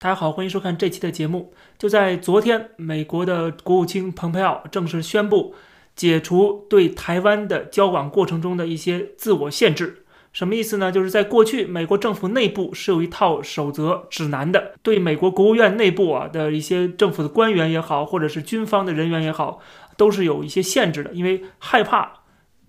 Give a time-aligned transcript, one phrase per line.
[0.00, 1.52] 大家好，欢迎收看这期的节目。
[1.76, 5.56] 就在昨天，美国的国务卿蓬佩奥正式宣布
[5.96, 10.04] 解除对台湾的交往过程中的一些自我限制。
[10.32, 10.92] 什么意思呢？
[10.92, 19.58] 就是在过去，美国政府内部是有一套守则指南的，对美国国务院内部啊的一些政府的官员也好，或者是军方的人员也好，
[19.96, 22.20] 都是有一些限制的，因为害怕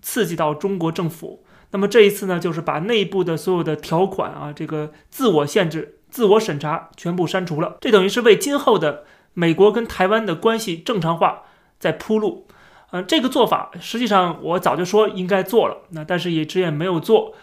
[0.02, 1.44] 刺激到中国政府。
[1.70, 5.98] 那么这一次呢，就是把内部的所有的条款啊，这个自我限制。
[6.10, 11.42] 自我审查全部删除了，这等于是为今后的美国跟台湾的关系正常化
[11.78, 12.46] 在铺路。
[12.92, 17.34] 嗯，这个做法实际上我早就说应该做了，那但是一直也没有做。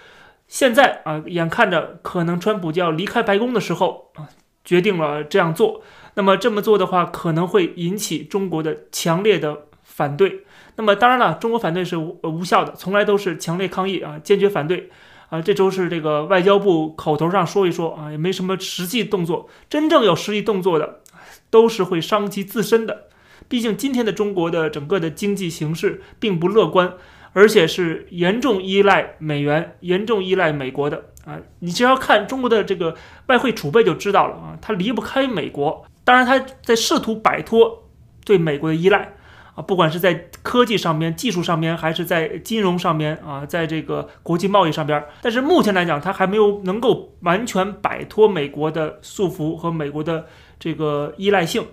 [0.48, 4.28] 现在啊，眼看着可能川普就要离开白宫的时候啊，
[4.64, 5.82] 决定了这样做。
[6.16, 10.44] 那么这么做的话，可能会引起中国的强烈的反对。
[10.76, 14.90] 那么当然了，中国反对是无无效的，从来都是强烈抗议啊，坚决反对。
[15.30, 19.50] 啊，这周是这个外交部口头上说一说啊，也没什么实际动作。
[19.70, 21.02] 真正有实际动作的，
[21.50, 23.08] 都是会伤及自身的。
[23.50, 26.94] 毕竟今天的中国的整个的经济形势并不乐观，
[27.34, 31.40] 而且是严重依赖美元、严重依赖美国的啊。
[31.60, 32.96] 你只要看中国的这个
[33.28, 35.86] 外汇储备就知道了啊，它离不开美国。
[36.04, 37.84] 当然，它在试图摆脱
[38.24, 39.14] 对美国的依赖。
[39.58, 40.14] 啊，不管是在
[40.44, 50.28] 科技上面、技术上面，还是在金融上面啊，在这个国际贸易上边，但是目前来讲，它还没有能够完全摆脱美国的束缚和美国的
[50.60, 51.66] 这个依赖性。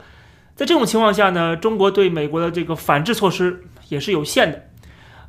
[0.55, 4.63] 在这种情况下呢，中国对美国的这个反制措施也是有限的，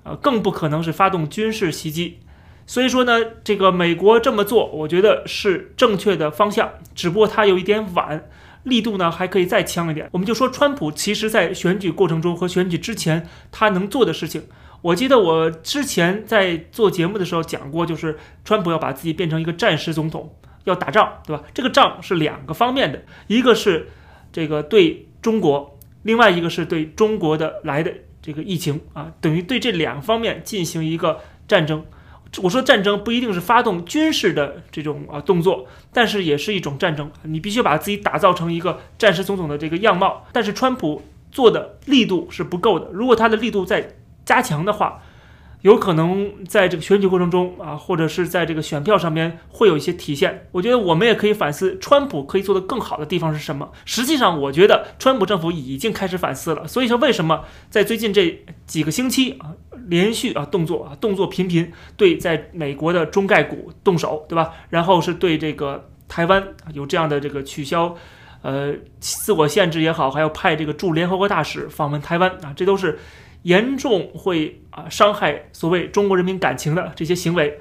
[0.03, 2.19] 呃，更不可能是发动军事袭击。
[2.65, 8.29] 所以说呢，这个美国这么做，我觉得是正确的方向，只不过它有一点晚。
[8.65, 10.09] 力度呢还可以再强一点。
[10.11, 14.43] 我们就说川普其实在选举过程中和选举之前他能做的事情。
[14.81, 20.35] 我记得我之前在做节目的时候讲过，就是川普要把自己变成一个战时总统，
[20.65, 21.41] 要打仗，对吧？
[21.53, 23.89] 这个仗是两个方面的，一个是
[24.31, 27.91] 这个对中国，另外一个是对中国的来的
[28.21, 31.83] 这个疫情啊，等于对这两方面进行一个战争。
[32.41, 37.11] 我说战争不一定是发动军事的这种啊动作，但是也是一种战争。
[37.23, 40.25] 你必须把自己打造成一个战时总统的这个样貌。
[40.31, 41.01] 但是川普
[41.31, 45.01] 做的力度是不够的，如果他的力度再加强的话，
[45.61, 50.47] 有可能在这个选举过程中啊，或者是在这个选票上面会有一些体现。
[50.51, 53.71] 我觉得我们也可以反思，川普可以做得更好的地方是什么。
[53.83, 56.67] 实际上，我觉得川普政府已经开始反思了。
[56.67, 59.53] 所以说，为什么在最近这几个星期啊？
[59.87, 64.53] 连续啊动作啊动作频频对在美国的中概股动手，对吧？
[64.69, 67.95] 然后是对这个台湾有这样的这个取消，
[68.41, 72.99] 呃自我限制也好，还要派这个驻联合国大使访问台湾啊，这都是
[73.43, 77.59] 严重会啊伤害所谓中国人民感情的这些行为。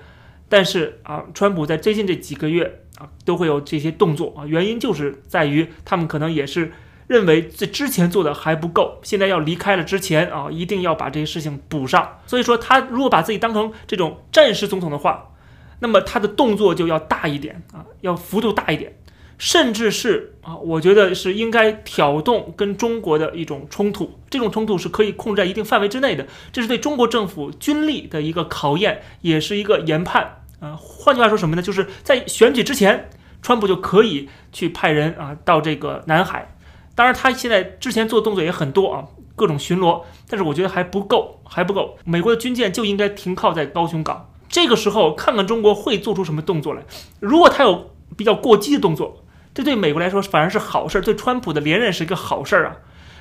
[0.49, 6.73] 但是啊，川普在最近这几个月啊都会有这些动作啊，原因就是在于他们可能也是。
[7.07, 12.21] 认为这之前做的还不够，现在要离开了之前啊，一定要把这些事情补上。
[12.27, 15.33] 所以说，他如果把自己当成这种战时总统的话，
[15.81, 18.97] 那么他的动作就要大一点啊，要幅度大一点，
[19.37, 24.19] 甚至是啊，我觉得是应该挑动跟中国的一种冲突。
[24.31, 30.75] 这种冲突是可以控制在一定范围之内的，这是对中国政府军力的一个考验，也是一个研判啊。
[30.81, 31.61] 换句话说什么呢？
[31.61, 33.11] 就是在选举之前，
[33.43, 36.54] 川普就可以去派人啊到这个南海。
[36.95, 41.97] 当然，他现在之前做的动作也很多啊，各种巡逻，但是我觉得还不够，还不够。
[42.05, 44.31] 美国的军舰就应该停靠在高雄港。
[44.49, 46.83] 这个时候，看看中国会做出什么动作来。
[47.19, 52.77] 如果他有比较过激的动作，这对美国来说反而是好事，对川普的连任是一个好事啊。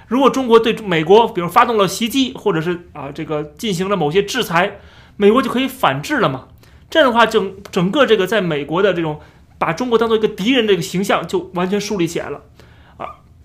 [0.08, 4.80] 如果中国对美国，比如发动了袭击，或者是啊这个进行了某些制裁，
[5.18, 6.50] 美国就可以反制了嘛。
[6.92, 9.20] 这样的话，整整个这个在美国的这种
[9.58, 12.42] 把中国当做一个敌人这个形象就完全树立起来了。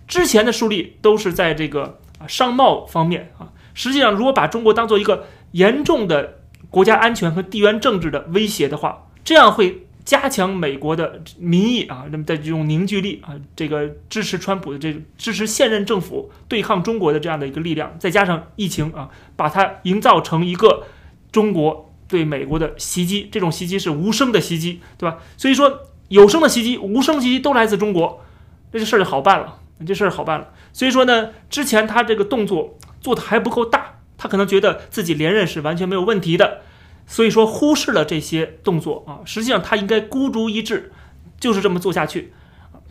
[0.09, 20.85] 之前的树立都是在这个啊商贸方面啊，实际上如果把中国当做一个严重的国家安全和地缘政治的威胁的话，这样会加强美国的民意啊，那么的这种凝聚力啊，这个支持川普的这支持现任政府对抗中国的这样的一个力量，再加上疫情啊，把它营造成一个
[21.31, 25.19] 中国对美国的袭击，这种袭击是无声的袭击，对吧？
[25.37, 28.25] 所以说有声的袭击、无声袭击都来自中国，
[28.73, 29.58] 这事儿就好办了。
[29.87, 36.63] 这事儿好办了，所以说呢，之前他这个动作做的还不够大，他可能觉得自己连任是完全没有问题的，
[37.07, 39.21] 所以说忽视了这些动作啊。
[39.25, 40.93] 实际上他应该孤注一掷，
[41.39, 42.33] 就是这么做下去，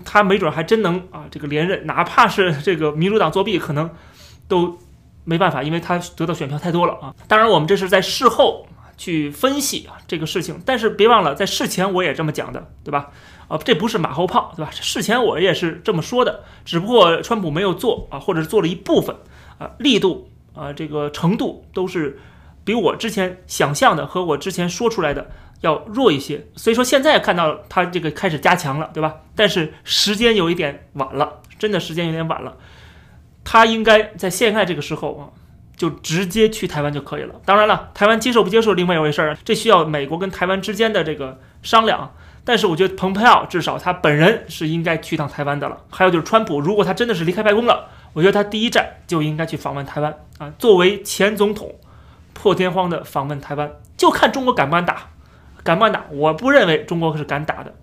[0.06, 3.90] 他没准还真能啊这个连任，哪怕是 这个民主党作弊，可能
[4.48, 4.78] 都
[5.26, 7.14] 没办法，因为他得到选票太多了啊。
[7.28, 8.66] 当然，我们这是在事后
[8.98, 10.60] 去分析啊这个事情。
[10.66, 13.12] 但是别忘了，在事前我也这么讲的，对吧？
[13.48, 14.72] 啊，这不是马后炮，对吧？
[14.72, 19.16] 事前我也是这么说的，只不过川普没有做啊，或者是做了一部分
[19.58, 22.20] 啊，力度啊，这个程度都是
[22.66, 25.30] 比我之前想象的和我之前说出来的
[25.62, 26.46] 要弱一些。
[26.58, 29.16] 所以说现在看到他这个开始加强了，对吧？
[29.34, 32.58] 但是时间有一点晚了，真的时间有点晚了。
[33.46, 35.24] 他应该在现在这个时候啊，
[35.78, 37.36] 就直接去台湾就可以了。
[37.46, 42.14] 当然了，台湾接受不接受另外一回事儿，这需要美国跟台湾之间的这个商量。
[42.44, 45.78] 但是我觉得蓬佩奥至少他本人是应该去趟台湾的了。
[45.90, 50.52] 还有就是川普，如果他真的是离开白宫了，我觉得他第一站就应该去访问台湾啊。
[50.58, 51.76] 作为前总统，
[52.34, 55.10] 破天荒的访问台湾，就看中国敢不敢打，
[55.62, 56.06] 敢不敢打。
[56.10, 57.76] 我不认为中国是敢打的，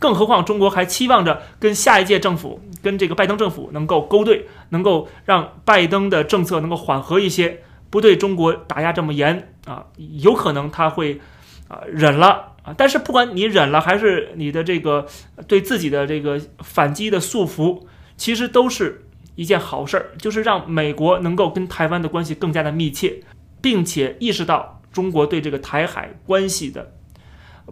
[0.00, 9.86] 更何况中国还期望着跟下一届政府，跟这个拜登政府能够勾兑，能够让拜登的政策能够缓和一些，不对中国打压这么严啊。
[9.96, 11.20] 有可能他会
[11.68, 12.48] 啊忍了。
[12.62, 12.74] 啊！
[12.76, 15.06] 但是不管你忍了，还是你的这个
[15.48, 17.86] 对自己的这个反击的束缚，
[18.18, 23.22] 其实都是一件好事儿，就是让美国能够跟台湾的关系更加的密切，
[23.62, 26.92] 并且意识到中国对这个台海关系的，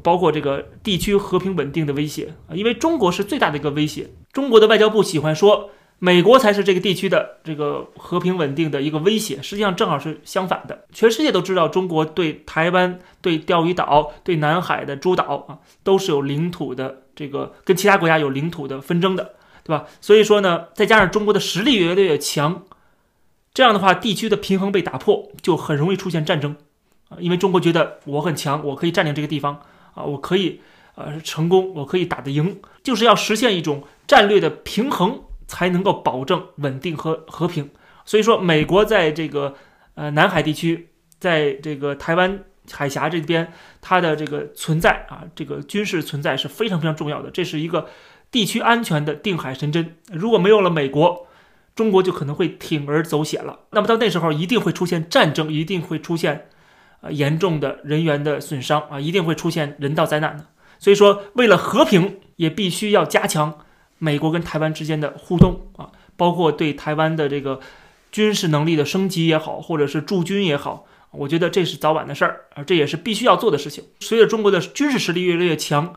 [0.02, 2.54] 包括这个地区和平稳定的威胁啊！
[2.54, 5.70] 因为中国是最大的一个威胁，中国的外交部喜欢说。
[6.00, 10.84] 美国才是这个地区的这个和平稳定的一个威胁，实际上正好是相反的。
[10.92, 19.34] 全世界都知道，中国对台湾、对钓鱼岛、对南海的诸岛啊，都是有领土的这个跟其他国家有领土的纷争的，
[19.64, 19.86] 对吧？
[20.00, 22.62] 所以说呢，再加上中国的实力越来越强，
[23.52, 26.54] 这样的话，地区的平衡被打破，就很容易出现战争
[27.08, 27.18] 啊。
[27.18, 29.60] 因为中国觉得我很强，我可以占领这个地方
[29.98, 30.60] 啊，我可以
[30.94, 35.24] 呃成功，我可以打得赢，就是要实现一种战略的平衡。
[35.50, 37.70] 才能够保证稳定和和平。
[38.04, 39.54] 所以说，美国在这个
[39.94, 43.50] 呃南海地区，在这个台湾海峡这边，
[43.80, 47.30] 它的这个存在啊，这个军事存在是非常非常重要的。
[47.30, 47.88] 这是一个
[48.30, 49.96] 地区安全的定海神针。
[50.12, 51.26] 如果没有了美国，
[51.74, 53.60] 中国就可能会铤而走险了。
[53.70, 56.50] 那么到那时候，一定会出现战争，一定会出现
[57.00, 60.46] 啊严重的人员的损伤啊，一定会出现人道灾难的。
[60.78, 63.58] 所以说，为了和平，也必须要加强。
[64.00, 67.58] 美国跟台湾之间的互动啊，包括对台湾的这个
[68.12, 73.82] 军事能力的升级也好，或者是驻军也好，我觉得这是早晚的事儿啊，这也是必须要做的事情。
[73.98, 75.96] 随着中国的军事实力越来越强，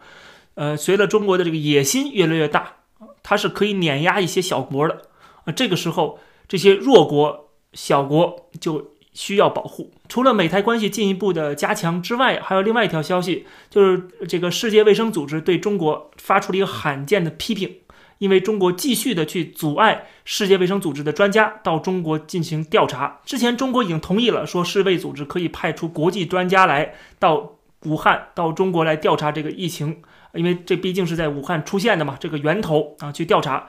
[0.56, 2.78] 呃，随着中国的这个野心越来越大，
[3.22, 5.04] 它是可以碾压一些小国的
[5.46, 5.54] 啊。
[5.54, 9.92] 这个时候，这些弱国、小国就需要保护。
[10.08, 17.78] 除了美台关系进一步的加强之外，还有另外一条消息，就是这个世界卫生组织对中国发出了一个罕见的批评。
[18.20, 30.04] 因为中国继续的去阻碍世界卫生组织的专家到中国进行调查，之前中国已经同意了，说世卫组织可以派出国际专家来到武汉到中国来调查这个疫情，
[30.36, 33.68] 因为这毕竟是在武汉出现的嘛，这个源头啊去调查。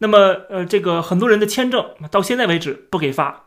[0.00, 0.18] 那么
[0.50, 3.44] 呃，这个很多人的签证到现在为止不给发。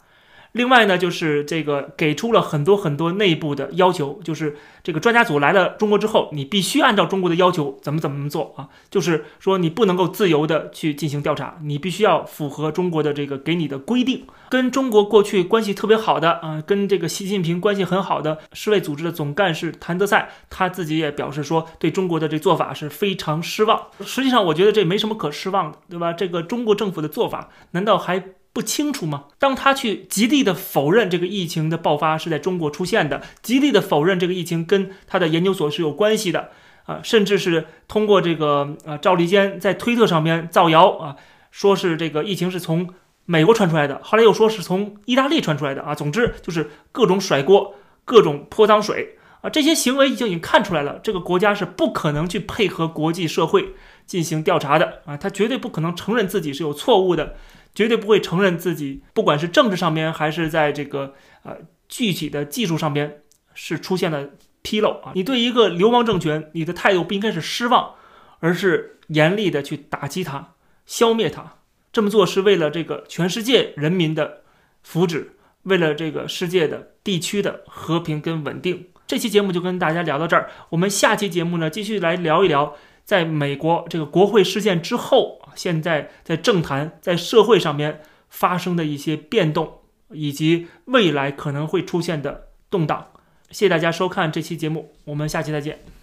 [0.53, 8.69] 另外呢，就是这个给出了很多很多内部的要求，就是这个专家组来了中国之后，你必须按照中国的要求怎么怎么做啊？
[8.89, 14.25] 就是说你不能够自由的去进行调查，你必须要符合中国的这个给你的规定。
[14.49, 23.87] 跟中国过去关系特别好的啊，跟这个习近平关系很好的世卫组织的总干事谭德赛，他自己也表示说，对中国的这做法是非常失望。
[24.03, 26.13] 实际上，我觉得这没什么可失望的，对吧？
[26.13, 28.23] 这个中国政府的做法难道还？
[28.57, 29.25] 不清楚吗？
[29.37, 36.49] 当他去极力的否认这个疫情的爆发是在中国出现的，极力的否认这个疫情跟他的研究所是有关系的，
[36.87, 41.17] 啊，甚至是通过这个啊赵立坚在推特上面造谣啊，
[41.51, 42.89] 说是这个疫情是从
[43.25, 53.75] 美国传出来的，后来又说是从意大利传出来的啊，总之就是各种甩锅，各种泼脏水啊，这些行为已经已经看出来了，这个国家是不可能去配合国际社会
[54.07, 57.35] 进行调查的啊，他绝对不可能承认自己是有错误的。
[57.77, 61.57] 绝对不会承认自己，不管是政治上面还是在这个呃
[61.87, 63.21] 具体的技术上边
[63.53, 64.29] 是出现了
[64.63, 65.11] 纰漏啊！
[65.13, 67.93] 你对一个流氓政权，你的态度不应该是失望，
[68.39, 70.55] 而是严厉的去打击它、
[70.87, 71.57] 消灭它。
[71.93, 74.41] 这么做是为了这个全世界人民的
[74.81, 75.27] 福祉，
[75.61, 78.87] 为了这个世界的地区的和平跟稳定。
[79.05, 82.75] 这期节目就跟大家聊到这儿，我们下期节目呢继续来聊一聊。
[83.05, 93.07] 在美国这个国会事件之后，现在在政坛、在社会上面发生的一些变动，以及未来可能会出现的动荡。
[93.49, 95.96] 谢谢大家收看这期节目，我们下期再见。